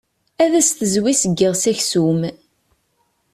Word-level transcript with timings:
Ad 0.43 0.53
as-tezwi 0.59 1.13
seg 1.21 1.33
yiɣes 1.37 1.63
aksum. 1.71 2.21